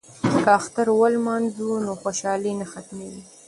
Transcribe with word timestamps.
که 0.43 0.49
اختر 0.59 0.87
ولمانځو 1.01 1.69
نو 1.85 1.93
خوشحالي 2.01 2.51
نه 2.59 2.65
ختمیږي. 2.71 3.23